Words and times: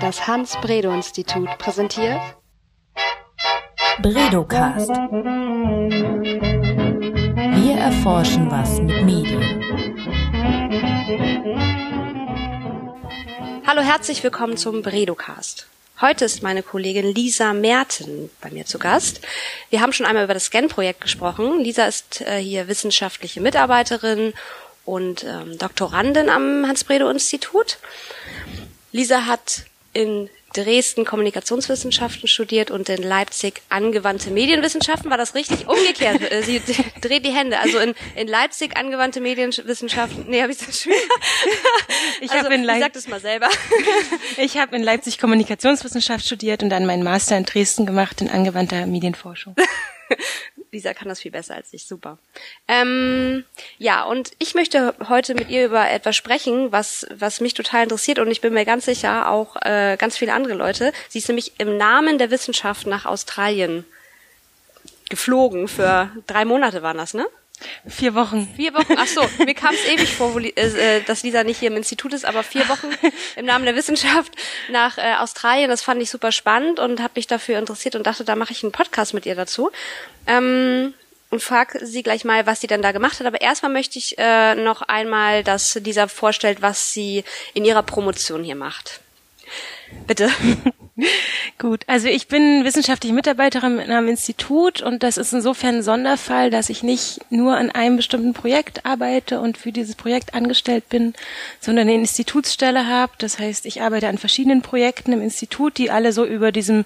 Das 0.00 0.26
Hans-Bredow-Institut 0.26 1.48
präsentiert 1.58 2.20
Bredocast. 4.02 4.88
Wir 7.54 7.74
erforschen 7.76 8.50
was 8.50 8.80
mit 8.80 9.02
Medien. 9.04 9.62
Hallo, 13.66 13.82
herzlich 13.82 14.22
willkommen 14.22 14.56
zum 14.56 14.82
Bredocast. 14.82 15.66
Heute 16.00 16.24
ist 16.24 16.42
meine 16.42 16.62
Kollegin 16.62 17.14
Lisa 17.14 17.52
Merten 17.52 18.30
bei 18.40 18.50
mir 18.50 18.66
zu 18.66 18.78
Gast. 18.78 19.20
Wir 19.70 19.80
haben 19.80 19.92
schon 19.92 20.06
einmal 20.06 20.24
über 20.24 20.34
das 20.34 20.46
Scan-Projekt 20.46 21.00
gesprochen. 21.02 21.60
Lisa 21.60 21.86
ist 21.86 22.20
äh, 22.22 22.38
hier 22.38 22.68
wissenschaftliche 22.68 23.40
Mitarbeiterin 23.40 24.32
und 24.84 25.24
ähm, 25.24 25.56
Doktorandin 25.58 26.28
am 26.30 26.66
Hans-Bredow-Institut. 26.66 27.78
Lisa 28.92 29.26
hat 29.26 29.64
in 29.94 30.28
Dresden 30.54 31.04
Kommunikationswissenschaften 31.04 32.28
studiert 32.28 32.70
und 32.70 32.88
in 32.88 33.02
Leipzig 33.02 33.60
angewandte 33.70 34.30
Medienwissenschaften. 34.30 35.10
War 35.10 35.18
das 35.18 35.34
richtig? 35.34 35.66
Umgekehrt. 35.66 36.20
Sie 36.44 36.62
dreht 37.00 37.26
die 37.26 37.32
Hände. 37.32 37.58
Also 37.58 37.78
in, 37.78 37.94
in 38.14 38.28
Leipzig 38.28 38.76
angewandte 38.76 39.20
Medienwissenschaften. 39.20 40.26
Nee, 40.28 40.42
habe 40.42 40.52
ich 40.52 40.58
das 40.58 40.82
schwer? 40.82 40.94
Ich 42.20 42.30
also, 42.30 42.44
habe 42.44 42.54
in 42.54 42.64
Leipzig. 42.64 42.84
Sag 42.84 42.92
das 42.92 43.08
mal 43.08 43.20
selber. 43.20 43.48
Ich 44.36 44.56
habe 44.56 44.76
in 44.76 44.82
Leipzig 44.82 45.18
Kommunikationswissenschaft 45.18 46.24
studiert 46.24 46.62
und 46.62 46.70
dann 46.70 46.86
meinen 46.86 47.02
Master 47.02 47.36
in 47.36 47.44
Dresden 47.44 47.86
gemacht 47.86 48.20
in 48.20 48.28
angewandter 48.28 48.86
Medienforschung. 48.86 49.56
Lisa 50.74 50.92
kann 50.92 51.08
das 51.08 51.20
viel 51.20 51.30
besser 51.30 51.54
als 51.54 51.72
ich. 51.72 51.86
Super. 51.86 52.18
Ähm, 52.68 53.44
ja, 53.78 54.04
und 54.04 54.32
ich 54.38 54.54
möchte 54.54 54.94
heute 55.08 55.34
mit 55.34 55.48
ihr 55.48 55.64
über 55.64 55.88
etwas 55.90 56.16
sprechen, 56.16 56.72
was, 56.72 57.06
was 57.14 57.40
mich 57.40 57.54
total 57.54 57.84
interessiert 57.84 58.18
und 58.18 58.30
ich 58.30 58.40
bin 58.40 58.52
mir 58.52 58.64
ganz 58.64 58.84
sicher 58.84 59.30
auch 59.30 59.56
äh, 59.62 59.96
ganz 59.96 60.18
viele 60.18 60.34
andere 60.34 60.54
Leute. 60.54 60.92
Sie 61.08 61.18
ist 61.18 61.28
nämlich 61.28 61.52
im 61.58 61.76
Namen 61.76 62.18
der 62.18 62.30
Wissenschaft 62.30 62.86
nach 62.86 63.06
Australien 63.06 63.84
geflogen. 65.08 65.68
Für 65.68 66.10
drei 66.26 66.44
Monate 66.44 66.82
waren 66.82 66.98
das, 66.98 67.14
ne? 67.14 67.26
Vier 67.86 68.14
Wochen. 68.14 68.48
Vier 68.56 68.74
Wochen. 68.74 68.94
Ach 68.96 69.06
so, 69.06 69.22
mir 69.44 69.54
kam 69.54 69.74
es 69.74 69.84
ewig 69.86 70.14
vor, 70.14 70.34
wo, 70.34 70.38
äh, 70.38 71.00
dass 71.02 71.22
Lisa 71.22 71.44
nicht 71.44 71.60
hier 71.60 71.70
im 71.70 71.76
Institut 71.76 72.12
ist, 72.12 72.24
aber 72.24 72.42
vier 72.42 72.68
Wochen 72.68 72.88
im 73.36 73.46
Namen 73.46 73.64
der 73.64 73.76
Wissenschaft 73.76 74.32
nach 74.70 74.98
äh, 74.98 75.14
Australien. 75.18 75.70
Das 75.70 75.82
fand 75.82 76.02
ich 76.02 76.10
super 76.10 76.32
spannend 76.32 76.78
und 76.78 77.00
habe 77.00 77.12
mich 77.16 77.26
dafür 77.26 77.58
interessiert 77.58 77.94
und 77.94 78.06
dachte, 78.06 78.24
da 78.24 78.36
mache 78.36 78.52
ich 78.52 78.62
einen 78.62 78.72
Podcast 78.72 79.14
mit 79.14 79.26
ihr 79.26 79.34
dazu. 79.34 79.70
Ähm, 80.26 80.94
und 81.30 81.42
frag 81.42 81.76
sie 81.82 82.02
gleich 82.02 82.24
mal, 82.24 82.46
was 82.46 82.60
sie 82.60 82.68
denn 82.68 82.82
da 82.82 82.92
gemacht 82.92 83.18
hat. 83.18 83.26
Aber 83.26 83.40
erstmal 83.40 83.72
möchte 83.72 83.98
ich 83.98 84.16
äh, 84.18 84.54
noch 84.54 84.82
einmal, 84.82 85.42
dass 85.42 85.74
Lisa 85.74 86.06
vorstellt, 86.06 86.62
was 86.62 86.92
sie 86.92 87.24
in 87.54 87.64
ihrer 87.64 87.82
Promotion 87.82 88.44
hier 88.44 88.54
macht. 88.54 89.00
Bitte. 90.06 90.30
Gut, 91.58 91.82
also 91.88 92.08
ich 92.08 92.28
bin 92.28 92.64
wissenschaftliche 92.64 93.14
Mitarbeiterin 93.14 93.78
in 93.78 93.90
einem 93.90 94.08
Institut 94.08 94.80
und 94.80 95.02
das 95.02 95.16
ist 95.16 95.32
insofern 95.32 95.76
ein 95.76 95.82
Sonderfall, 95.82 96.50
dass 96.50 96.68
ich 96.68 96.82
nicht 96.82 97.20
nur 97.30 97.56
an 97.56 97.70
einem 97.70 97.96
bestimmten 97.96 98.32
Projekt 98.32 98.86
arbeite 98.86 99.40
und 99.40 99.58
für 99.58 99.72
dieses 99.72 99.96
Projekt 99.96 100.34
angestellt 100.34 100.88
bin, 100.88 101.14
sondern 101.60 101.88
eine 101.88 101.94
Institutsstelle 101.94 102.86
habe. 102.86 103.12
Das 103.18 103.38
heißt, 103.38 103.66
ich 103.66 103.82
arbeite 103.82 104.08
an 104.08 104.18
verschiedenen 104.18 104.62
Projekten 104.62 105.12
im 105.12 105.22
Institut, 105.22 105.78
die 105.78 105.90
alle 105.90 106.12
so 106.12 106.24
über 106.24 106.52
diesem 106.52 106.84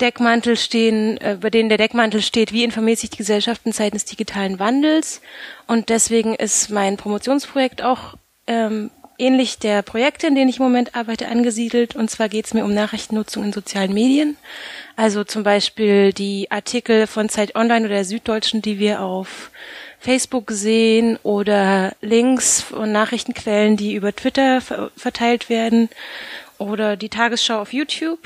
Deckmantel 0.00 0.56
stehen, 0.56 1.18
äh, 1.18 1.34
über 1.34 1.50
denen 1.50 1.68
der 1.68 1.78
Deckmantel 1.78 2.22
steht, 2.22 2.52
wie 2.52 2.64
informiert 2.64 2.98
sich 2.98 3.10
die 3.10 3.16
Gesellschaft 3.18 3.62
in 3.64 3.72
Zeiten 3.72 3.96
des 3.96 4.04
digitalen 4.04 4.58
Wandels. 4.58 5.20
Und 5.66 5.88
deswegen 5.88 6.34
ist 6.34 6.70
mein 6.70 6.96
Promotionsprojekt 6.96 7.82
auch 7.82 8.14
ähm, 8.46 8.90
ähnlich 9.18 9.58
der 9.58 9.82
Projekte, 9.82 10.28
in 10.28 10.34
denen 10.34 10.48
ich 10.48 10.58
im 10.58 10.64
Moment 10.64 10.94
arbeite, 10.94 11.28
angesiedelt. 11.28 11.96
Und 11.96 12.10
zwar 12.10 12.28
geht 12.28 12.46
es 12.46 12.54
mir 12.54 12.64
um 12.64 12.72
Nachrichtennutzung 12.72 13.44
in 13.44 13.52
sozialen 13.52 13.92
Medien. 13.92 14.36
Also 14.96 15.24
zum 15.24 15.42
Beispiel 15.42 16.12
die 16.12 16.50
Artikel 16.50 17.06
von 17.06 17.28
Zeit 17.28 17.54
Online 17.54 17.86
oder 17.86 17.94
der 17.96 18.04
Süddeutschen, 18.04 18.62
die 18.62 18.78
wir 18.78 19.00
auf 19.02 19.50
Facebook 19.98 20.50
sehen 20.50 21.18
oder 21.22 21.92
Links 22.00 22.70
und 22.70 22.92
Nachrichtenquellen, 22.92 23.76
die 23.76 23.94
über 23.94 24.14
Twitter 24.14 24.60
verteilt 24.96 25.50
werden 25.50 25.88
oder 26.58 26.96
die 26.96 27.08
Tagesschau 27.08 27.60
auf 27.60 27.72
YouTube. 27.72 28.20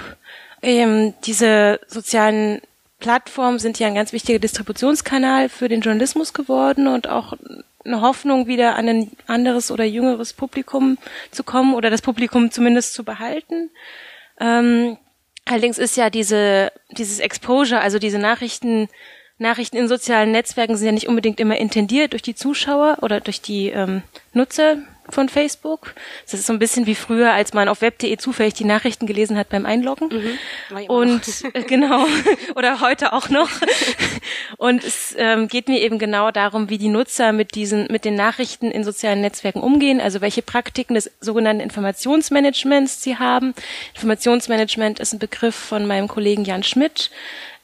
Ähm, 0.63 1.15
diese 1.25 1.81
sozialen 1.89 2.61
Plattformen 3.03 3.59
sind 3.59 3.81
ja 3.81 3.89
ein 3.89 3.97
ganz 3.97 4.13
wichtiger 4.13 4.39
Distributionskanal 4.39 5.49
für 5.49 5.69
den 5.69 5.81
Journalismus 5.81 6.33
geworden 6.33 6.87
und 6.87 7.09
auch 7.09 7.33
eine 7.85 8.01
Hoffnung, 8.01 8.47
wieder 8.47 8.77
an 8.77 8.89
ein 8.89 9.11
anderes 9.27 9.73
oder 9.73 9.83
jüngeres 9.83 10.33
Publikum 10.33 10.99
zu 11.33 11.43
kommen 11.43 11.75
oder 11.75 11.91
das 11.91 12.01
Publikum 12.01 12.53
zumindest 12.53 12.95
zu 12.95 13.03
behalten. 13.03 13.71
Ähm, 14.39 14.99
allerdings 15.45 15.79
ist 15.79 15.97
ja 15.97 16.11
diese, 16.11 16.71
dieses 16.93 17.19
Exposure, 17.19 17.81
also 17.81 17.99
diese 17.99 18.21
Nachrichten, 18.21 18.89
Nachrichten 19.37 19.79
in 19.79 19.89
sozialen 19.89 20.31
Netzwerken 20.31 20.77
sind 20.77 20.87
ja 20.87 20.93
nicht 20.93 21.09
unbedingt 21.09 21.41
immer 21.41 21.57
intendiert 21.57 22.13
durch 22.13 22.23
die 22.23 22.37
Zuschauer 22.37 22.99
oder 23.03 23.21
durch 23.21 23.41
die 23.41 23.71
ähm, 23.71 24.05
Nutzer 24.33 24.77
von 25.09 25.29
Facebook. 25.29 25.95
Das 26.25 26.35
ist 26.35 26.47
so 26.47 26.53
ein 26.53 26.59
bisschen 26.59 26.87
wie 26.87 26.95
früher, 26.95 27.33
als 27.33 27.53
man 27.53 27.69
auf 27.69 27.81
web.de 27.81 28.17
zufällig 28.17 28.55
die 28.55 28.65
Nachrichten 28.65 29.07
gelesen 29.07 29.37
hat 29.37 29.49
beim 29.49 29.67
Einloggen. 29.67 30.09
Mhm. 30.09 30.87
Und 30.89 31.45
äh, 31.53 31.63
genau, 31.63 32.07
oder 32.55 32.81
heute 32.81 33.13
auch 33.13 33.29
noch. 33.29 33.51
Und 34.59 34.85
es 34.85 35.15
ähm, 35.19 35.49
geht 35.49 35.69
mir 35.69 35.81
eben 35.81 35.99
genau 35.99 36.31
darum, 36.31 36.71
wie 36.71 36.79
die 36.79 36.89
Nutzer 36.89 37.33
mit 37.33 37.55
diesen, 37.55 37.89
mit 37.91 38.05
den 38.05 38.15
Nachrichten 38.15 38.71
in 38.71 38.85
sozialen 38.85 39.21
Netzwerken 39.21 39.61
umgehen, 39.61 40.01
also 40.01 40.21
welche 40.21 40.43
Praktiken 40.43 40.95
des 40.95 41.11
sogenannten 41.21 41.63
Informationsmanagements 41.63 43.03
sie 43.03 43.19
haben. 43.19 43.55
Informationsmanagement 43.95 45.01
ist 45.01 45.13
ein 45.13 45.19
Begriff 45.19 45.55
von 45.55 45.87
meinem 45.87 46.09
Kollegen 46.09 46.45
Jan 46.45 46.63
Schmidt. 46.63 47.11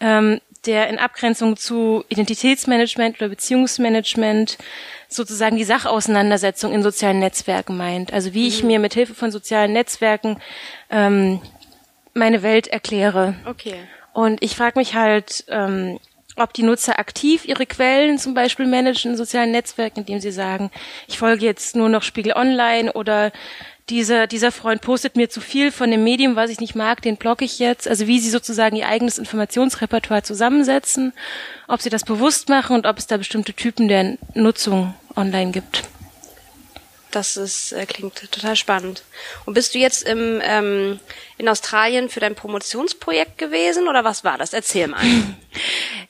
Ähm, 0.00 0.40
der 0.66 0.88
in 0.88 0.98
Abgrenzung 0.98 1.56
zu 1.56 2.04
Identitätsmanagement 2.08 3.16
oder 3.16 3.28
Beziehungsmanagement 3.28 4.58
sozusagen 5.08 5.56
die 5.56 5.64
Sachauseinandersetzung 5.64 6.72
in 6.72 6.82
sozialen 6.82 7.18
Netzwerken 7.18 7.76
meint. 7.76 8.12
Also 8.12 8.34
wie 8.34 8.48
ich 8.48 8.62
mhm. 8.62 8.68
mir 8.68 8.78
mit 8.78 8.94
Hilfe 8.94 9.14
von 9.14 9.30
sozialen 9.30 9.72
Netzwerken 9.72 10.38
ähm, 10.90 11.40
meine 12.14 12.42
Welt 12.42 12.66
erkläre. 12.68 13.34
Okay. 13.46 13.76
Und 14.12 14.42
ich 14.42 14.56
frage 14.56 14.78
mich 14.78 14.94
halt, 14.94 15.44
ähm, 15.48 15.98
ob 16.36 16.52
die 16.52 16.62
Nutzer 16.62 16.98
aktiv 16.98 17.44
ihre 17.44 17.66
Quellen 17.66 18.18
zum 18.18 18.34
Beispiel 18.34 18.66
managen 18.66 19.12
in 19.12 19.16
sozialen 19.16 19.50
Netzwerken, 19.50 20.00
indem 20.00 20.20
sie 20.20 20.30
sagen, 20.30 20.70
ich 21.06 21.18
folge 21.18 21.44
jetzt 21.44 21.76
nur 21.76 21.88
noch 21.88 22.02
Spiegel 22.02 22.32
Online 22.32 22.92
oder 22.92 23.32
dieser, 23.90 24.26
dieser 24.26 24.52
Freund 24.52 24.80
postet 24.80 25.16
mir 25.16 25.28
zu 25.28 25.40
viel 25.40 25.72
von 25.72 25.90
dem 25.90 26.04
Medium, 26.04 26.36
was 26.36 26.50
ich 26.50 26.60
nicht 26.60 26.74
mag, 26.74 27.02
den 27.02 27.16
blocke 27.16 27.44
ich 27.44 27.58
jetzt. 27.58 27.88
Also 27.88 28.06
wie 28.06 28.20
sie 28.20 28.30
sozusagen 28.30 28.76
ihr 28.76 28.88
eigenes 28.88 29.18
Informationsrepertoire 29.18 30.22
zusammensetzen, 30.22 31.12
ob 31.66 31.80
sie 31.80 31.90
das 31.90 32.04
bewusst 32.04 32.48
machen 32.48 32.76
und 32.76 32.86
ob 32.86 32.98
es 32.98 33.06
da 33.06 33.16
bestimmte 33.16 33.54
Typen 33.54 33.88
der 33.88 34.18
Nutzung 34.34 34.94
online 35.16 35.52
gibt. 35.52 35.84
Das 37.10 37.36
ist, 37.36 37.72
äh, 37.72 37.86
klingt 37.86 38.30
total 38.30 38.54
spannend. 38.54 39.02
Und 39.46 39.54
bist 39.54 39.74
du 39.74 39.78
jetzt 39.78 40.06
im, 40.06 40.40
ähm, 40.42 41.00
in 41.38 41.48
Australien 41.48 42.08
für 42.08 42.20
dein 42.20 42.34
Promotionsprojekt 42.34 43.38
gewesen 43.38 43.88
oder 43.88 44.04
was 44.04 44.24
war 44.24 44.36
das? 44.38 44.52
Erzähl 44.52 44.88
mal. 44.88 45.02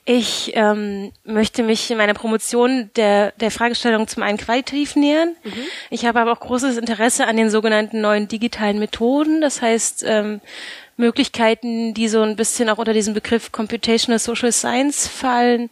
Ich 0.05 0.53
ähm, 0.55 1.11
möchte 1.23 1.61
mich 1.61 1.91
in 1.91 1.97
meiner 1.97 2.15
Promotion 2.15 2.89
der, 2.95 3.31
der 3.33 3.51
Fragestellung 3.51 4.07
zum 4.07 4.23
einen 4.23 4.39
qualitativ 4.39 4.95
nähern. 4.95 5.35
Mhm. 5.43 5.53
Ich 5.91 6.05
habe 6.05 6.19
aber 6.19 6.31
auch 6.31 6.39
großes 6.39 6.77
Interesse 6.77 7.27
an 7.27 7.37
den 7.37 7.51
sogenannten 7.51 8.01
neuen 8.01 8.27
digitalen 8.27 8.79
Methoden. 8.79 9.39
Das 9.39 9.61
heißt, 9.61 10.03
ähm, 10.07 10.41
Möglichkeiten, 10.97 11.93
die 11.93 12.07
so 12.07 12.21
ein 12.21 12.35
bisschen 12.35 12.69
auch 12.69 12.79
unter 12.79 12.93
diesem 12.93 13.13
Begriff 13.13 13.51
Computational 13.51 14.17
Social 14.17 14.51
Science 14.51 15.07
fallen, 15.07 15.69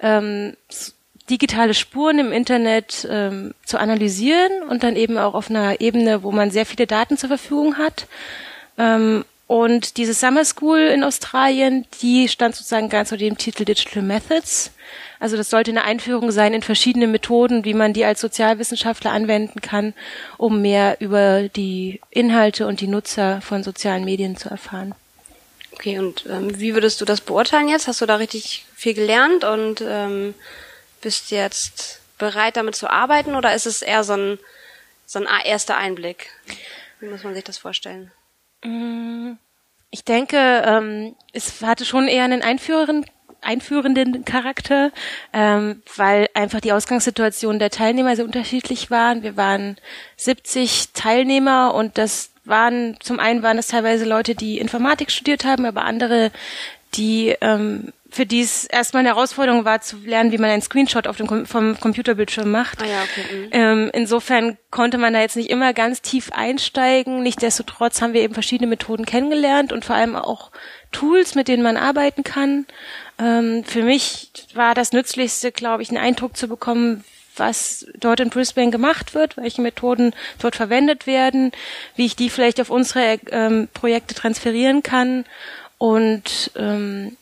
ähm, 0.00 0.56
digitale 1.30 1.74
Spuren 1.74 2.18
im 2.18 2.32
Internet 2.32 3.06
ähm, 3.10 3.54
zu 3.64 3.78
analysieren 3.78 4.62
und 4.68 4.82
dann 4.82 4.96
eben 4.96 5.16
auch 5.16 5.34
auf 5.34 5.50
einer 5.50 5.80
Ebene, 5.80 6.22
wo 6.22 6.32
man 6.32 6.50
sehr 6.50 6.66
viele 6.66 6.86
Daten 6.86 7.16
zur 7.16 7.28
Verfügung 7.28 7.78
hat. 7.78 8.06
Ähm, 8.76 9.24
und 9.46 9.98
diese 9.98 10.14
Summer 10.14 10.44
School 10.44 10.80
in 10.80 11.04
Australien, 11.04 11.86
die 12.00 12.28
stand 12.28 12.54
sozusagen 12.54 12.88
ganz 12.88 13.12
unter 13.12 13.24
dem 13.24 13.36
Titel 13.36 13.64
Digital 13.64 14.02
Methods. 14.02 14.70
Also 15.20 15.36
das 15.36 15.50
sollte 15.50 15.70
eine 15.70 15.84
Einführung 15.84 16.30
sein 16.30 16.54
in 16.54 16.62
verschiedene 16.62 17.06
Methoden, 17.06 17.64
wie 17.64 17.74
man 17.74 17.92
die 17.92 18.04
als 18.04 18.20
Sozialwissenschaftler 18.20 19.12
anwenden 19.12 19.60
kann, 19.60 19.94
um 20.38 20.62
mehr 20.62 20.96
über 21.00 21.48
die 21.48 22.00
Inhalte 22.10 22.66
und 22.66 22.80
die 22.80 22.88
Nutzer 22.88 23.40
von 23.42 23.62
sozialen 23.62 24.04
Medien 24.04 24.36
zu 24.36 24.48
erfahren. 24.48 24.94
Okay, 25.72 25.98
und 25.98 26.24
ähm, 26.30 26.58
wie 26.60 26.74
würdest 26.74 27.00
du 27.00 27.04
das 27.04 27.20
beurteilen 27.20 27.68
jetzt? 27.68 27.88
Hast 27.88 28.00
du 28.00 28.06
da 28.06 28.16
richtig 28.16 28.64
viel 28.74 28.94
gelernt 28.94 29.44
und 29.44 29.82
ähm, 29.86 30.34
bist 31.04 31.30
jetzt 31.30 32.00
bereit, 32.18 32.56
damit 32.56 32.74
zu 32.74 32.90
arbeiten 32.90 33.36
oder 33.36 33.54
ist 33.54 33.66
es 33.66 33.82
eher 33.82 34.02
so 34.02 34.14
ein, 34.14 34.38
so 35.06 35.20
ein 35.20 35.26
erster 35.44 35.76
Einblick? 35.76 36.30
Wie 36.98 37.06
muss 37.06 37.22
man 37.22 37.34
sich 37.34 37.44
das 37.44 37.58
vorstellen? 37.58 38.10
Mm, 38.64 39.32
ich 39.90 40.04
denke, 40.04 40.62
ähm, 40.66 41.14
es 41.32 41.62
hatte 41.62 41.84
schon 41.84 42.08
eher 42.08 42.24
einen 42.24 42.42
Einführerin, 42.42 43.04
einführenden 43.42 44.24
Charakter, 44.24 44.90
ähm, 45.34 45.82
weil 45.96 46.28
einfach 46.32 46.60
die 46.60 46.72
Ausgangssituation 46.72 47.58
der 47.58 47.70
Teilnehmer 47.70 48.16
sehr 48.16 48.24
unterschiedlich 48.24 48.90
waren. 48.90 49.22
Wir 49.22 49.36
waren 49.36 49.76
70 50.16 50.94
Teilnehmer 50.94 51.74
und 51.74 51.98
das 51.98 52.30
waren 52.44 52.96
zum 53.00 53.20
einen 53.20 53.42
waren 53.42 53.58
es 53.58 53.68
teilweise 53.68 54.04
Leute, 54.04 54.34
die 54.34 54.58
Informatik 54.58 55.10
studiert 55.10 55.44
haben, 55.44 55.66
aber 55.66 55.84
andere, 55.84 56.30
die 56.94 57.34
ähm, 57.40 57.92
für 58.14 58.26
die 58.26 58.42
es 58.42 58.64
erstmal 58.64 59.00
eine 59.00 59.08
Herausforderung 59.08 59.64
war, 59.64 59.80
zu 59.80 59.96
lernen, 59.96 60.30
wie 60.30 60.38
man 60.38 60.48
einen 60.48 60.62
Screenshot 60.62 61.08
auf 61.08 61.16
dem 61.16 61.46
vom 61.46 61.80
Computerbildschirm 61.80 62.48
macht. 62.48 62.80
Ah 62.80 62.86
ja, 62.86 63.02
okay. 63.02 63.36
Mhm. 63.36 63.48
Ähm, 63.50 63.90
insofern 63.92 64.56
konnte 64.70 64.98
man 64.98 65.12
da 65.12 65.20
jetzt 65.20 65.34
nicht 65.34 65.50
immer 65.50 65.72
ganz 65.72 66.00
tief 66.00 66.30
einsteigen. 66.32 67.24
Nichtsdestotrotz 67.24 68.00
haben 68.00 68.12
wir 68.12 68.20
eben 68.20 68.34
verschiedene 68.34 68.68
Methoden 68.68 69.04
kennengelernt 69.04 69.72
und 69.72 69.84
vor 69.84 69.96
allem 69.96 70.14
auch 70.14 70.52
Tools, 70.92 71.34
mit 71.34 71.48
denen 71.48 71.64
man 71.64 71.76
arbeiten 71.76 72.22
kann. 72.22 72.66
Ähm, 73.18 73.64
für 73.64 73.82
mich 73.82 74.30
war 74.54 74.76
das 74.76 74.92
Nützlichste, 74.92 75.50
glaube 75.50 75.82
ich, 75.82 75.88
einen 75.88 75.98
Eindruck 75.98 76.36
zu 76.36 76.46
bekommen, 76.46 77.02
was 77.36 77.84
dort 77.98 78.20
in 78.20 78.30
Brisbane 78.30 78.70
gemacht 78.70 79.14
wird, 79.14 79.36
welche 79.36 79.60
Methoden 79.60 80.14
dort 80.38 80.54
verwendet 80.54 81.08
werden, 81.08 81.50
wie 81.96 82.06
ich 82.06 82.14
die 82.14 82.30
vielleicht 82.30 82.60
auf 82.60 82.70
unsere 82.70 83.18
ähm, 83.32 83.66
Projekte 83.74 84.14
transferieren 84.14 84.84
kann 84.84 85.24
und 85.84 86.50
ähm, 86.56 87.14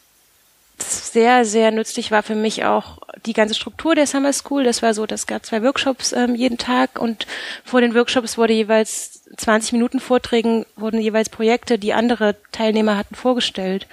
sehr, 0.79 1.44
sehr 1.44 1.73
nützlich 1.73 2.12
war 2.12 2.23
für 2.23 2.37
mich 2.37 2.64
auch 2.64 2.99
die 3.26 3.32
ganze 3.32 3.56
Struktur 3.56 3.97
der 3.97 4.06
Summer 4.06 4.32
School. 4.32 4.62
Das 4.62 4.82
war 4.82 4.94
so, 4.94 5.05
das 5.05 5.26
gab 5.26 5.44
zwei 5.44 5.64
Workshops 5.64 6.12
ähm, 6.12 6.37
jeden 6.37 6.59
Tag 6.59 6.97
und 6.97 7.26
vor 7.64 7.81
den 7.81 7.93
Workshops 7.97 8.38
wurde 8.38 8.53
jeweils 8.53 9.25
20 9.37 9.73
Minuten 9.73 9.99
Vorträgen, 9.99 10.64
wurden 10.76 11.00
jeweils 11.00 11.29
Projekte, 11.29 11.76
die 11.76 11.93
andere 11.93 12.37
Teilnehmer 12.53 12.97
hatten, 12.97 13.17
vorgestellt. 13.17 13.88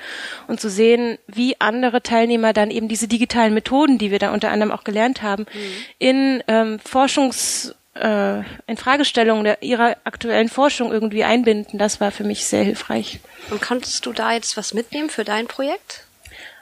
Und 0.47 0.59
zu 0.59 0.69
sehen, 0.69 1.17
wie 1.25 1.59
andere 1.59 2.03
Teilnehmer 2.03 2.53
dann 2.53 2.69
eben 2.69 2.89
diese 2.89 3.07
digitalen 3.07 3.55
Methoden, 3.55 3.97
die 3.97 4.11
wir 4.11 4.19
da 4.19 4.31
unter 4.31 4.51
anderem 4.51 4.71
auch 4.71 4.83
gelernt 4.83 5.23
haben, 5.23 5.47
mhm. 5.51 5.71
in 5.97 6.43
ähm, 6.47 6.77
Forschungs 6.77 7.73
äh, 7.99 8.39
in 8.67 8.77
Fragestellungen 8.77 9.43
der, 9.43 9.61
ihrer 9.61 9.97
aktuellen 10.03 10.49
Forschung 10.49 10.91
irgendwie 10.91 11.23
einbinden, 11.23 11.77
das 11.77 12.01
war 12.01 12.11
für 12.11 12.23
mich 12.23 12.45
sehr 12.45 12.63
hilfreich. 12.63 13.19
Und 13.51 13.61
konntest 13.61 14.05
du 14.05 14.13
da 14.13 14.33
jetzt 14.33 14.57
was 14.57 14.73
mitnehmen 14.73 15.09
für 15.09 15.23
dein 15.23 15.47
Projekt? 15.47 16.05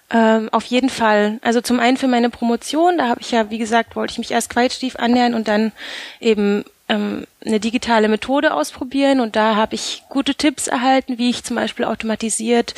Ähm, 0.10 0.50
auf 0.52 0.64
jeden 0.66 0.90
Fall. 0.90 1.40
Also 1.42 1.60
zum 1.62 1.80
einen 1.80 1.98
für 1.98 2.08
meine 2.08 2.30
Promotion, 2.30 2.98
da 2.98 3.10
habe 3.10 3.22
ich 3.22 3.32
ja, 3.32 3.50
wie 3.50 3.58
gesagt, 3.58 3.96
wollte 3.96 4.12
ich 4.12 4.18
mich 4.18 4.32
erst 4.32 4.50
qualitativ 4.50 4.96
annähern 4.96 5.34
und 5.34 5.48
dann 5.48 5.74
eben 6.22 6.64
ähm, 6.88 7.28
eine 7.46 7.60
digitale 7.60 8.08
Methode 8.08 8.54
ausprobieren 8.54 9.20
und 9.20 9.36
da 9.36 9.56
habe 9.56 9.76
ich 9.76 10.04
gute 10.08 10.36
Tipps 10.36 10.68
erhalten, 10.68 11.18
wie 11.18 11.30
ich 11.30 11.44
zum 11.44 11.58
Beispiel 11.58 11.84
automatisiert 11.84 12.74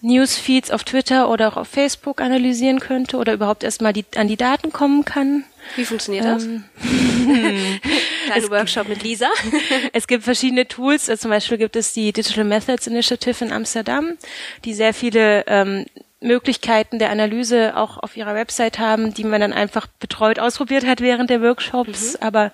Newsfeeds 0.00 0.70
auf 0.70 0.82
Twitter 0.84 1.28
oder 1.28 1.48
auch 1.48 1.56
auf 1.58 1.68
Facebook 1.68 2.20
analysieren 2.20 2.80
könnte 2.80 3.18
oder 3.18 3.34
überhaupt 3.34 3.62
erstmal 3.62 3.92
die, 3.92 4.04
an 4.16 4.26
die 4.26 4.36
Daten 4.36 4.72
kommen 4.72 5.04
kann. 5.04 5.44
Wie 5.76 5.84
funktioniert 5.84 6.24
das? 6.24 6.44
Ähm, 8.34 8.40
Kleine 8.48 8.60
Workshop 8.60 8.88
mit 8.88 9.02
Lisa. 9.02 9.28
es 9.92 10.06
gibt 10.06 10.24
verschiedene 10.24 10.66
Tools. 10.66 11.06
Zum 11.06 11.30
Beispiel 11.30 11.58
gibt 11.58 11.76
es 11.76 11.92
die 11.92 12.12
Digital 12.12 12.44
Methods 12.44 12.86
Initiative 12.86 13.44
in 13.44 13.52
Amsterdam, 13.52 14.16
die 14.64 14.74
sehr 14.74 14.94
viele 14.94 15.44
ähm, 15.46 15.86
Möglichkeiten 16.20 16.98
der 16.98 17.10
Analyse 17.10 17.76
auch 17.76 17.98
auf 17.98 18.16
ihrer 18.16 18.34
Website 18.34 18.78
haben, 18.78 19.12
die 19.12 19.24
man 19.24 19.40
dann 19.40 19.52
einfach 19.52 19.86
betreut 19.86 20.38
ausprobiert 20.38 20.86
hat 20.86 21.00
während 21.00 21.30
der 21.30 21.42
Workshops. 21.42 22.14
Mhm. 22.14 22.26
Aber 22.26 22.52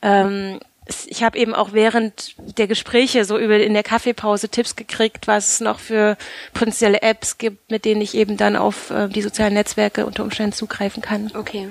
ähm, 0.00 0.60
ich 1.06 1.22
habe 1.22 1.38
eben 1.38 1.54
auch 1.54 1.72
während 1.72 2.34
der 2.58 2.66
Gespräche 2.66 3.24
so 3.24 3.38
über 3.38 3.58
in 3.58 3.74
der 3.74 3.84
Kaffeepause 3.84 4.48
Tipps 4.48 4.74
gekriegt, 4.74 5.28
was 5.28 5.54
es 5.54 5.60
noch 5.60 5.78
für 5.78 6.16
potenzielle 6.54 7.02
Apps 7.02 7.38
gibt, 7.38 7.70
mit 7.70 7.84
denen 7.84 8.00
ich 8.00 8.16
eben 8.16 8.36
dann 8.36 8.56
auf 8.56 8.90
äh, 8.90 9.08
die 9.08 9.22
sozialen 9.22 9.54
Netzwerke 9.54 10.06
unter 10.06 10.24
Umständen 10.24 10.52
zugreifen 10.52 11.02
kann. 11.02 11.30
Okay. 11.34 11.68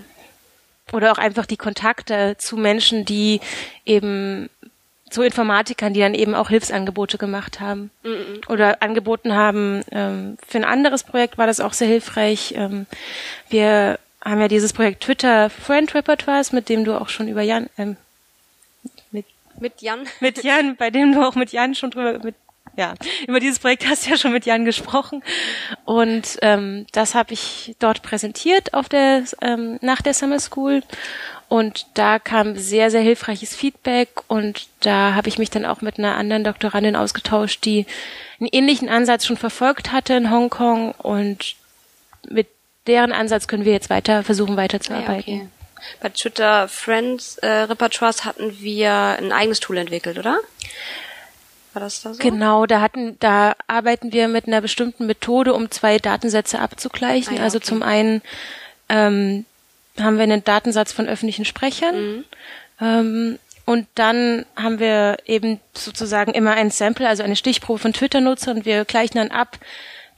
Oder 0.91 1.11
auch 1.11 1.17
einfach 1.17 1.45
die 1.45 1.57
Kontakte 1.57 2.35
zu 2.37 2.57
Menschen, 2.57 3.05
die 3.05 3.39
eben 3.85 4.49
zu 5.11 5.21
Informatikern, 5.21 5.93
die 5.93 5.99
dann 5.99 6.13
eben 6.13 6.33
auch 6.33 6.49
Hilfsangebote 6.49 7.17
gemacht 7.17 7.59
haben 7.59 7.91
mhm. 8.03 8.41
oder 8.47 8.81
angeboten 8.81 9.33
haben. 9.33 9.83
Ähm, 9.91 10.37
für 10.47 10.57
ein 10.57 10.63
anderes 10.63 11.03
Projekt 11.03 11.37
war 11.37 11.47
das 11.47 11.59
auch 11.59 11.73
sehr 11.73 11.89
hilfreich. 11.89 12.53
Ähm, 12.55 12.87
wir 13.49 13.99
haben 14.23 14.39
ja 14.39 14.47
dieses 14.47 14.73
Projekt 14.73 15.03
Twitter 15.03 15.49
Friend 15.49 15.93
Repertoires, 15.93 16.53
mit 16.53 16.69
dem 16.69 16.85
du 16.85 16.99
auch 16.99 17.09
schon 17.09 17.27
über 17.27 17.41
Jan, 17.41 17.69
ähm, 17.77 17.97
mit, 19.11 19.25
mit 19.59 19.81
Jan, 19.81 20.07
mit 20.21 20.43
Jan, 20.43 20.77
bei 20.77 20.89
dem 20.89 21.13
du 21.13 21.27
auch 21.27 21.35
mit 21.35 21.51
Jan 21.51 21.75
schon 21.75 21.91
drüber, 21.91 22.19
mit 22.23 22.35
ja, 22.77 22.93
über 23.27 23.39
dieses 23.39 23.59
Projekt 23.59 23.87
hast 23.87 24.05
du 24.05 24.11
ja 24.11 24.17
schon 24.17 24.31
mit 24.31 24.45
Jan 24.45 24.65
gesprochen 24.65 25.23
und 25.85 26.37
ähm, 26.41 26.85
das 26.91 27.15
habe 27.15 27.33
ich 27.33 27.75
dort 27.79 28.01
präsentiert 28.01 28.73
auf 28.73 28.89
der 28.89 29.23
ähm, 29.41 29.77
nach 29.81 30.01
der 30.01 30.13
Summer 30.13 30.39
School 30.39 30.81
und 31.49 31.87
da 31.95 32.17
kam 32.17 32.57
sehr, 32.57 32.91
sehr 32.91 33.01
hilfreiches 33.01 33.53
Feedback 33.53 34.09
und 34.27 34.67
da 34.79 35.15
habe 35.15 35.27
ich 35.27 35.37
mich 35.37 35.49
dann 35.49 35.65
auch 35.65 35.81
mit 35.81 35.99
einer 35.99 36.15
anderen 36.15 36.45
Doktorandin 36.45 36.95
ausgetauscht, 36.95 37.65
die 37.65 37.85
einen 38.39 38.49
ähnlichen 38.51 38.87
Ansatz 38.87 39.25
schon 39.25 39.35
verfolgt 39.37 39.91
hatte 39.91 40.13
in 40.13 40.31
Hongkong 40.31 40.93
und 40.93 41.55
mit 42.29 42.47
deren 42.87 43.11
Ansatz 43.11 43.47
können 43.47 43.65
wir 43.65 43.73
jetzt 43.73 43.89
weiter 43.89 44.23
versuchen 44.23 44.55
weiterzuarbeiten. 44.55 45.33
Okay. 45.33 45.47
Bei 45.99 46.09
Twitter 46.09 46.67
Friends 46.67 47.37
äh, 47.39 47.47
Repertoires 47.47 48.23
hatten 48.23 48.59
wir 48.59 48.93
ein 48.93 49.31
eigenes 49.31 49.59
Tool 49.59 49.77
entwickelt, 49.77 50.17
oder? 50.17 50.39
War 51.73 51.81
das 51.81 52.01
da 52.01 52.13
so? 52.13 52.19
Genau, 52.21 52.65
da 52.65 52.81
hatten, 52.81 53.17
da 53.19 53.55
arbeiten 53.67 54.11
wir 54.11 54.27
mit 54.27 54.47
einer 54.47 54.61
bestimmten 54.61 55.05
Methode, 55.05 55.53
um 55.53 55.71
zwei 55.71 55.97
Datensätze 55.97 56.59
abzugleichen. 56.59 57.35
Ah, 57.35 57.39
ja, 57.39 57.43
also 57.43 57.57
okay. 57.57 57.65
zum 57.67 57.83
einen 57.83 58.21
ähm, 58.89 59.45
haben 59.99 60.17
wir 60.17 60.23
einen 60.23 60.43
Datensatz 60.43 60.91
von 60.91 61.07
öffentlichen 61.07 61.45
Sprechern. 61.45 61.95
Mhm. 61.95 62.23
Ähm, 62.81 63.39
und 63.65 63.87
dann 63.95 64.45
haben 64.55 64.79
wir 64.79 65.17
eben 65.25 65.59
sozusagen 65.73 66.33
immer 66.33 66.51
ein 66.51 66.71
Sample, 66.71 67.07
also 67.07 67.23
eine 67.23 67.35
Stichprobe 67.35 67.79
von 67.79 67.93
Twitter-Nutzern 67.93 68.57
und 68.57 68.65
wir 68.65 68.85
gleichen 68.85 69.17
dann 69.17 69.31
ab, 69.31 69.57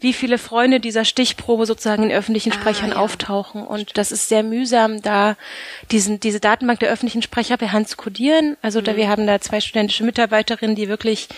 wie 0.03 0.13
viele 0.13 0.37
Freunde 0.37 0.79
dieser 0.79 1.05
Stichprobe 1.05 1.65
sozusagen 1.65 2.03
in 2.03 2.11
öffentlichen 2.11 2.51
ah, 2.51 2.55
Sprechern 2.55 2.91
ja. 2.91 2.97
auftauchen. 2.97 3.65
Und 3.65 3.97
das 3.97 4.11
ist 4.11 4.27
sehr 4.27 4.43
mühsam, 4.43 5.01
da 5.01 5.35
diesen, 5.91 6.19
diese 6.19 6.39
Datenbank 6.39 6.79
der 6.81 6.91
öffentlichen 6.91 7.21
Sprecher 7.21 7.57
per 7.57 7.71
Hand 7.71 7.87
zu 7.87 7.97
codieren. 7.97 8.57
Also 8.61 8.81
mhm. 8.81 8.83
da 8.83 8.95
wir 8.97 9.07
haben 9.07 9.25
da 9.25 9.39
zwei 9.39 9.61
studentische 9.61 10.03
Mitarbeiterinnen, 10.03 10.75
die 10.75 10.89
wirklich 10.89 11.29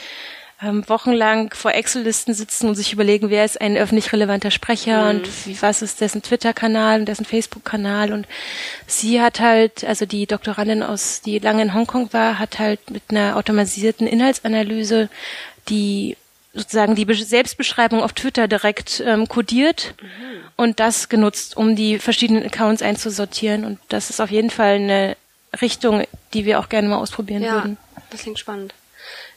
ähm, 0.61 0.87
wochenlang 0.87 1.53
vor 1.53 1.73
Excel-Listen 1.73 2.33
sitzen 2.33 2.67
und 2.67 2.75
sich 2.75 2.93
überlegen, 2.93 3.29
wer 3.29 3.45
ist 3.45 3.59
ein 3.61 3.77
öffentlich 3.77 4.11
relevanter 4.11 4.51
Sprecher 4.51 5.03
mhm. 5.03 5.19
und 5.19 5.47
wie, 5.47 5.61
was 5.61 5.81
ist 5.81 6.01
dessen 6.01 6.23
Twitter-Kanal 6.23 7.01
und 7.01 7.05
dessen 7.05 7.25
Facebook-Kanal. 7.25 8.13
Und 8.13 8.27
sie 8.87 9.21
hat 9.21 9.39
halt, 9.39 9.83
also 9.83 10.05
die 10.05 10.25
Doktorandin 10.25 10.81
aus, 10.81 11.21
die 11.21 11.39
lange 11.39 11.61
in 11.61 11.73
Hongkong 11.73 12.11
war, 12.13 12.39
hat 12.39 12.57
halt 12.57 12.89
mit 12.89 13.03
einer 13.09 13.35
automatisierten 13.35 14.07
Inhaltsanalyse 14.07 15.09
die 15.69 16.17
sozusagen 16.55 16.95
die 16.95 17.13
Selbstbeschreibung 17.13 18.01
auf 18.01 18.13
Twitter 18.13 18.47
direkt 18.47 19.03
ähm, 19.05 19.27
codiert 19.27 19.93
mhm. 20.01 20.07
und 20.55 20.79
das 20.79 21.09
genutzt, 21.09 21.57
um 21.57 21.75
die 21.75 21.99
verschiedenen 21.99 22.43
Accounts 22.43 22.81
einzusortieren. 22.81 23.65
Und 23.65 23.79
das 23.89 24.09
ist 24.09 24.21
auf 24.21 24.31
jeden 24.31 24.49
Fall 24.49 24.75
eine 24.75 25.17
Richtung, 25.61 26.05
die 26.33 26.45
wir 26.45 26.59
auch 26.59 26.69
gerne 26.69 26.87
mal 26.87 26.97
ausprobieren 26.97 27.43
ja, 27.43 27.53
würden. 27.53 27.77
Das 28.09 28.21
klingt 28.21 28.39
spannend. 28.39 28.73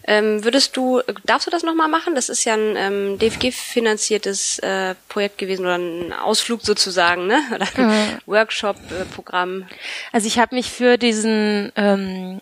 Ähm, 0.05 0.43
würdest 0.43 0.75
du, 0.77 1.03
darfst 1.25 1.47
du 1.47 1.51
das 1.51 1.65
nochmal 1.65 1.89
machen? 1.89 2.15
Das 2.15 2.31
ist 2.31 2.45
ja 2.45 2.55
ein 2.55 2.77
ähm, 2.77 3.19
DFG-finanziertes 3.19 4.59
äh, 4.61 4.95
Projekt 5.09 5.37
gewesen 5.37 5.67
oder 5.67 5.77
ein 5.77 6.15
Ausflug 6.15 6.63
sozusagen, 6.63 7.27
ne? 7.27 7.43
Oder 7.55 7.67
ein 7.75 7.87
mhm. 7.87 8.19
Workshop-Programm. 8.25 9.67
also 10.13 10.27
ich 10.27 10.39
habe 10.39 10.55
mich 10.55 10.71
für 10.71 10.97
diesen 10.97 11.73
ähm, 11.77 12.41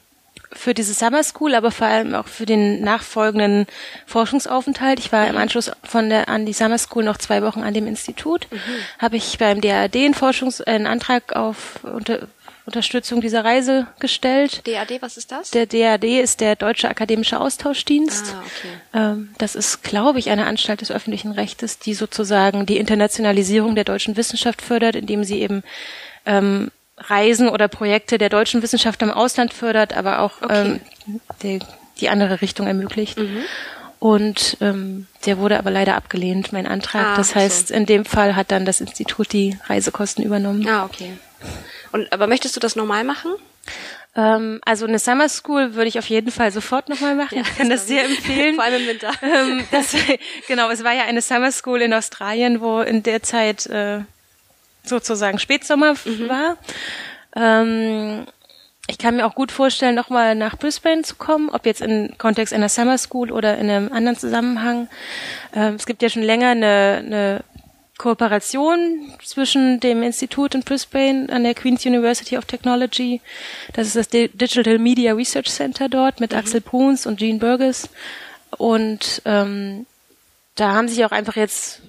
für 0.57 0.75
diese 0.75 0.95
Summer 0.95 1.23
School, 1.23 1.55
aber 1.55 1.71
vor 1.71 1.87
allem 1.87 2.15
auch 2.15 2.29
für 2.29 2.47
den 2.47 2.83
nachfolgenden 2.83 3.67
Forschungsaufenthalt. 4.07 4.99
Ich 4.99 5.13
war 5.13 5.27
im 5.29 5.37
Anschluss 5.37 5.71
von 5.83 6.09
der 6.09 6.29
an 6.29 6.47
die 6.47 6.53
Summer 6.53 6.79
School 6.79 7.05
noch 7.05 7.19
zwei 7.19 7.43
Wochen 7.43 7.63
an 7.63 7.75
dem 7.75 7.87
Institut. 7.87 8.49
Mhm. 8.51 8.59
Habe 8.99 9.17
ich 9.17 9.39
beim 9.39 9.61
DAD 9.61 9.97
einen 9.97 10.15
Forschungs 10.15 10.61
äh, 10.61 10.65
einen 10.67 10.87
Antrag 10.87 11.35
auf 11.35 11.81
unter, 11.85 12.29
Unterstützung 12.67 13.21
dieser 13.21 13.45
Reise 13.45 13.87
gestellt. 14.01 14.67
DAD, 14.67 15.01
was 15.01 15.17
ist 15.17 15.31
das? 15.31 15.53
Der 15.53 15.67
DAD 15.67 16.05
ist 16.05 16.41
der 16.41 16.57
Deutsche 16.57 16.89
Akademische 16.89 17.39
Austauschdienst. 17.41 18.35
Ah, 18.35 18.43
okay. 18.45 18.69
Ähm, 18.93 19.29
das 19.39 19.55
ist, 19.55 19.85
glaube 19.85 20.19
ich, 20.19 20.31
eine 20.31 20.47
Anstalt 20.47 20.81
des 20.81 20.91
öffentlichen 20.91 21.31
Rechtes, 21.31 21.79
die 21.79 21.95
sozusagen 21.95 22.67
die 22.67 22.79
Internationalisierung 22.79 23.77
der 23.77 23.85
deutschen 23.85 24.17
Wissenschaft 24.17 24.63
fördert, 24.63 24.97
indem 24.97 25.23
sie 25.23 25.41
eben 25.41 25.63
ähm, 26.27 26.73
Reisen 26.99 27.49
oder 27.49 27.69
Projekte 27.69 28.19
der 28.19 28.29
deutschen 28.29 28.63
Wissenschaft 28.63 29.03
im 29.03 29.11
Ausland 29.11 29.53
fördert, 29.53 29.97
aber 29.97 30.21
auch 30.21 30.43
okay. 30.43 30.81
ähm, 31.07 31.19
die, 31.43 31.59
die 32.01 32.09
andere 32.09 32.41
Richtung 32.41 32.67
ermöglicht. 32.67 33.19
Mhm. 33.19 33.43
Und 33.99 34.59
ähm, 34.61 35.07
der 35.25 35.39
wurde 35.39 35.59
aber 35.59 35.71
leider 35.71 35.97
abgelehnt, 35.97 36.53
mein 36.53 36.67
Antrag. 36.67 37.07
Ah, 37.07 37.17
das 37.17 37.35
heißt, 37.35 37.69
so. 37.69 37.75
in 37.75 37.87
dem 37.87 38.05
Fall 38.05 38.37
hat 38.37 38.51
dann 38.51 38.67
das 38.67 38.81
Institut 38.81 39.33
die 39.33 39.59
Reisekosten 39.67 40.25
übernommen. 40.25 40.67
Ah, 40.69 40.85
okay. 40.85 41.13
Und 41.93 42.13
aber 42.13 42.27
möchtest 42.27 42.57
du 42.57 42.61
das 42.61 42.77
nochmal 42.77 43.05
machen? 43.05 43.33
Ähm, 44.15 44.61
also 44.65 44.87
eine 44.87 44.99
Summer 44.99 45.29
School 45.29 45.75
würde 45.75 45.89
ich 45.89 45.99
auf 45.99 46.09
jeden 46.09 46.31
Fall 46.31 46.51
sofort 46.51 46.89
nochmal 46.89 47.15
machen. 47.15 47.37
Ja, 47.37 47.43
ich 47.43 47.57
kann 47.57 47.69
das, 47.69 47.81
das 47.81 47.89
sehr 47.89 48.05
empfehlen. 48.05 48.55
Vor 48.55 48.65
allem 48.65 48.83
im 48.83 48.89
Winter. 48.89 49.13
Ähm, 49.23 49.65
das, 49.71 49.95
genau, 50.49 50.71
es 50.71 50.85
war 50.85 50.93
ja 50.93 51.05
eine 51.05 51.21
Summer 51.21 51.53
School 51.53 51.83
in 51.83 51.93
Australien, 51.93 52.61
wo 52.61 52.81
in 52.81 53.03
der 53.03 53.23
Zeit 53.23 53.67
äh, 53.67 54.01
sozusagen 54.89 55.39
Spätsommer 55.39 55.95
mhm. 56.05 56.29
war. 56.29 56.57
Ähm, 57.35 58.27
ich 58.89 58.99
kann 58.99 59.17
mir 59.17 59.27
auch 59.27 59.35
gut 59.35 59.51
vorstellen, 59.51 59.97
nochmal 59.97 60.35
nach 60.37 60.57
Brisbane 60.57 61.03
zu 61.03 61.17
kommen, 61.17 61.51
ob 61.51 61.67
jetzt 61.67 61.83
im 61.83 62.17
Kontext 62.19 62.55
einer 62.55 62.69
Summer 62.69 62.99
School 62.99 63.33
oder 63.33 63.59
in 63.59 63.69
einem 63.69 63.93
anderen 63.93 64.17
Zusammenhang. 64.17 64.89
Ähm, 65.55 65.75
es 65.75 65.87
gibt 65.87 66.03
ja 66.03 66.09
schon 66.09 66.23
länger 66.23 66.51
eine, 66.51 67.03
eine 67.05 67.45
Kooperation 67.99 69.13
zwischen 69.25 69.81
dem 69.81 70.03
Institut 70.03 70.55
in 70.55 70.63
Brisbane 70.63 71.29
an 71.31 71.43
der 71.43 71.55
Queen's 71.55 71.85
University 71.85 72.37
of 72.39 72.45
Technology. 72.45 73.21
Das 73.73 73.89
ist 73.89 73.97
das 73.97 74.09
Digital 74.09 74.79
Media 74.79 75.15
Research 75.15 75.51
Center 75.51 75.89
dort 75.89 76.21
mit 76.21 76.33
mhm. 76.33 76.39
Axel 76.39 76.61
Bruns 76.61 77.07
und 77.07 77.19
Jean 77.19 77.41
Burgess. 77.41 77.89
Und 78.57 79.23
ähm, 79.25 79.87
da 80.55 80.73
haben 80.73 80.89
sich 80.89 81.05
auch 81.05 81.13
einfach 81.13 81.37
jetzt 81.37 81.83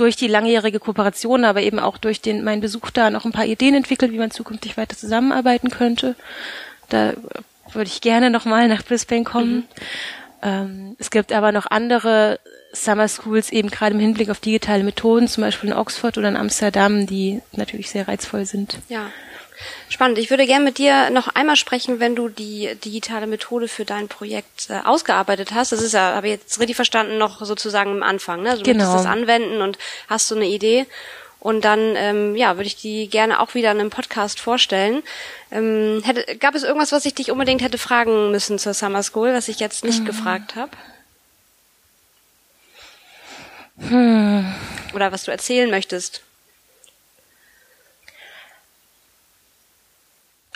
durch 0.00 0.16
die 0.16 0.28
langjährige 0.28 0.80
Kooperation, 0.80 1.44
aber 1.44 1.60
eben 1.60 1.78
auch 1.78 1.98
durch 1.98 2.22
den 2.22 2.42
meinen 2.42 2.62
Besuch 2.62 2.90
da 2.90 3.10
noch 3.10 3.26
ein 3.26 3.32
paar 3.32 3.44
Ideen 3.44 3.74
entwickelt, 3.74 4.12
wie 4.12 4.18
man 4.18 4.30
zukünftig 4.30 4.78
weiter 4.78 4.96
zusammenarbeiten 4.96 5.70
könnte. 5.70 6.16
Da 6.88 7.12
würde 7.72 7.88
ich 7.88 8.00
gerne 8.00 8.30
nochmal 8.30 8.66
nach 8.66 8.82
Brisbane 8.82 9.24
kommen. 9.24 9.54
Mhm. 9.56 9.64
Ähm, 10.42 10.96
es 10.98 11.10
gibt 11.10 11.32
aber 11.32 11.52
noch 11.52 11.66
andere 11.66 12.40
Summer 12.72 13.08
Schools 13.08 13.52
eben 13.52 13.70
gerade 13.70 13.94
im 13.94 14.00
Hinblick 14.00 14.30
auf 14.30 14.40
digitale 14.40 14.84
Methoden, 14.84 15.28
zum 15.28 15.42
Beispiel 15.42 15.70
in 15.70 15.76
Oxford 15.76 16.16
oder 16.16 16.28
in 16.28 16.36
Amsterdam, 16.36 17.06
die 17.06 17.42
natürlich 17.52 17.90
sehr 17.90 18.08
reizvoll 18.08 18.46
sind. 18.46 18.78
Ja. 18.88 19.10
Spannend. 19.88 20.18
Ich 20.18 20.30
würde 20.30 20.46
gerne 20.46 20.64
mit 20.64 20.78
dir 20.78 21.10
noch 21.10 21.28
einmal 21.28 21.56
sprechen, 21.56 22.00
wenn 22.00 22.14
du 22.14 22.28
die 22.28 22.74
digitale 22.84 23.26
Methode 23.26 23.68
für 23.68 23.84
dein 23.84 24.08
Projekt 24.08 24.68
äh, 24.70 24.80
ausgearbeitet 24.84 25.52
hast. 25.52 25.72
Das 25.72 25.82
ist 25.82 25.92
ja, 25.92 26.14
habe 26.14 26.28
ich 26.28 26.34
jetzt 26.34 26.60
richtig 26.60 26.76
verstanden, 26.76 27.18
noch 27.18 27.44
sozusagen 27.44 27.90
am 27.90 28.02
Anfang. 28.02 28.42
Ne? 28.42 28.50
Also 28.50 28.62
du 28.62 28.72
genau. 28.72 28.92
das 28.94 29.06
anwenden 29.06 29.60
und 29.60 29.78
hast 30.08 30.28
so 30.28 30.34
eine 30.34 30.46
Idee. 30.46 30.86
Und 31.40 31.64
dann, 31.64 31.96
ähm, 31.96 32.36
ja, 32.36 32.56
würde 32.56 32.66
ich 32.66 32.76
die 32.76 33.08
gerne 33.08 33.40
auch 33.40 33.54
wieder 33.54 33.72
in 33.72 33.80
einem 33.80 33.90
Podcast 33.90 34.40
vorstellen. 34.40 35.02
Ähm, 35.50 36.02
hätte, 36.04 36.36
gab 36.36 36.54
es 36.54 36.62
irgendwas, 36.62 36.92
was 36.92 37.06
ich 37.06 37.14
dich 37.14 37.30
unbedingt 37.30 37.62
hätte 37.62 37.78
fragen 37.78 38.30
müssen 38.30 38.58
zur 38.58 38.74
Summer 38.74 39.02
School, 39.02 39.32
was 39.32 39.48
ich 39.48 39.58
jetzt 39.58 39.82
nicht 39.82 40.00
mhm. 40.00 40.04
gefragt 40.04 40.54
habe? 40.54 40.72
Hm. 43.88 44.54
Oder 44.94 45.12
was 45.12 45.24
du 45.24 45.30
erzählen 45.30 45.70
möchtest? 45.70 46.20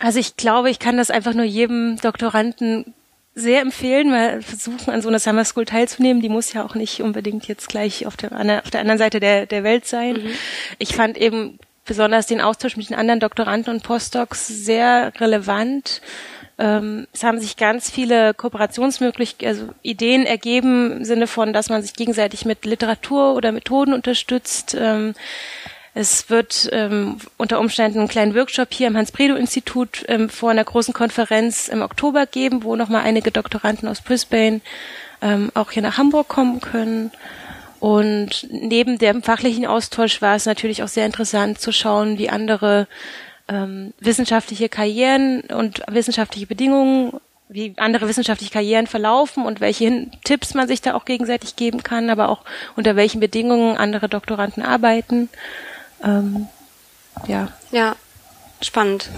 Also 0.00 0.18
ich 0.18 0.36
glaube, 0.36 0.70
ich 0.70 0.78
kann 0.78 0.96
das 0.96 1.10
einfach 1.10 1.34
nur 1.34 1.44
jedem 1.44 1.98
Doktoranden 2.00 2.94
sehr 3.34 3.60
empfehlen, 3.60 4.10
mal 4.10 4.42
versuchen, 4.42 4.90
an 4.90 5.02
so 5.02 5.08
einer 5.08 5.18
Summer 5.18 5.44
School 5.44 5.64
teilzunehmen. 5.64 6.22
Die 6.22 6.28
muss 6.28 6.52
ja 6.52 6.64
auch 6.64 6.74
nicht 6.74 7.00
unbedingt 7.00 7.48
jetzt 7.48 7.68
gleich 7.68 8.06
auf 8.06 8.16
der, 8.16 8.32
auf 8.62 8.70
der 8.70 8.80
anderen 8.80 8.98
Seite 8.98 9.18
der, 9.18 9.46
der 9.46 9.64
Welt 9.64 9.86
sein. 9.86 10.14
Mhm. 10.14 10.30
Ich 10.78 10.94
fand 10.94 11.16
eben 11.18 11.58
besonders 11.84 12.26
den 12.26 12.40
Austausch 12.40 12.76
mit 12.76 12.88
den 12.88 12.96
anderen 12.96 13.20
Doktoranden 13.20 13.74
und 13.74 13.82
Postdocs 13.82 14.46
sehr 14.46 15.12
relevant. 15.20 16.00
Ähm, 16.56 17.08
es 17.12 17.24
haben 17.24 17.40
sich 17.40 17.56
ganz 17.56 17.90
viele 17.90 18.32
Kooperationsmöglichkeiten, 18.34 19.48
also 19.48 19.74
Ideen 19.82 20.24
ergeben 20.24 20.98
im 20.98 21.04
Sinne 21.04 21.26
von, 21.26 21.52
dass 21.52 21.68
man 21.68 21.82
sich 21.82 21.94
gegenseitig 21.94 22.44
mit 22.44 22.64
Literatur 22.64 23.34
oder 23.34 23.50
Methoden 23.50 23.92
unterstützt. 23.92 24.76
Ähm, 24.78 25.14
es 25.94 26.28
wird 26.28 26.68
ähm, 26.72 27.18
unter 27.36 27.60
Umständen 27.60 28.00
einen 28.00 28.08
kleinen 28.08 28.34
Workshop 28.34 28.74
hier 28.74 28.88
im 28.88 28.96
Hans-Bredow-Institut 28.96 30.04
ähm, 30.08 30.28
vor 30.28 30.50
einer 30.50 30.64
großen 30.64 30.92
Konferenz 30.92 31.68
im 31.68 31.82
Oktober 31.82 32.26
geben, 32.26 32.64
wo 32.64 32.74
nochmal 32.74 33.02
einige 33.02 33.30
Doktoranden 33.30 33.88
aus 33.88 34.00
Brisbane 34.00 34.60
ähm, 35.22 35.52
auch 35.54 35.70
hier 35.70 35.82
nach 35.82 35.96
Hamburg 35.96 36.26
kommen 36.26 36.60
können. 36.60 37.12
Und 37.78 38.48
neben 38.50 38.98
dem 38.98 39.22
fachlichen 39.22 39.66
Austausch 39.66 40.20
war 40.20 40.34
es 40.34 40.46
natürlich 40.46 40.82
auch 40.82 40.88
sehr 40.88 41.06
interessant 41.06 41.60
zu 41.60 41.70
schauen, 41.70 42.18
wie 42.18 42.28
andere 42.28 42.88
ähm, 43.46 43.92
wissenschaftliche 44.00 44.68
Karrieren 44.68 45.42
und 45.42 45.82
wissenschaftliche 45.88 46.46
Bedingungen, 46.46 47.20
wie 47.48 47.74
andere 47.76 48.08
wissenschaftliche 48.08 48.52
Karrieren 48.52 48.88
verlaufen 48.88 49.44
und 49.44 49.60
welche 49.60 50.08
Tipps 50.24 50.54
man 50.54 50.66
sich 50.66 50.80
da 50.80 50.94
auch 50.94 51.04
gegenseitig 51.04 51.54
geben 51.54 51.84
kann, 51.84 52.10
aber 52.10 52.30
auch 52.30 52.40
unter 52.74 52.96
welchen 52.96 53.20
Bedingungen 53.20 53.76
andere 53.76 54.08
Doktoranden 54.08 54.62
arbeiten. 54.64 55.28
Ähm, 56.02 56.48
ja. 57.26 57.48
Ja, 57.70 57.96
spannend. 58.60 59.10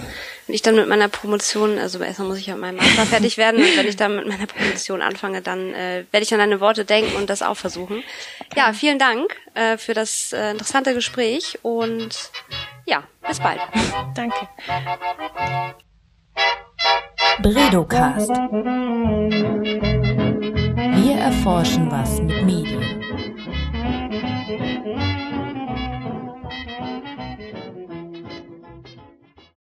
Wenn 0.47 0.55
ich 0.55 0.63
dann 0.63 0.77
mit 0.77 0.87
meiner 0.87 1.09
Promotion, 1.09 1.79
also 1.79 1.99
erstmal 1.99 2.29
muss 2.29 2.39
ich 2.39 2.47
ja 2.47 2.55
mit 2.55 2.63
meinem 2.63 2.77
Master 2.77 3.07
fertig 3.07 3.37
werden 3.37 3.61
und 3.61 3.77
wenn 3.77 3.89
ich 3.89 3.97
dann 3.97 4.15
mit 4.15 4.29
meiner 4.29 4.47
Promotion 4.47 5.03
anfange, 5.03 5.43
dann 5.43 5.75
äh, 5.75 6.05
werde 6.13 6.23
ich 6.23 6.33
an 6.33 6.39
deine 6.39 6.61
Worte 6.61 6.85
denken 6.85 7.17
und 7.17 7.29
das 7.29 7.43
auch 7.43 7.57
versuchen. 7.57 8.05
Ja, 8.55 8.73
vielen 8.73 8.99
Dank 8.99 9.37
äh, 9.55 9.77
für 9.77 9.95
das 9.95 10.33
äh, 10.33 10.53
interessante 10.53 10.95
Gespräch 10.95 11.59
und 11.63 12.31
ja, 12.87 13.03
bis 13.27 13.41
bald. 13.41 13.61
Danke. 14.15 14.49
Bredocast. 17.43 18.31
Wir 20.95 21.17
erforschen 21.17 21.91
was 21.91 22.21
mit 22.21 22.43
Medien. 22.45 22.97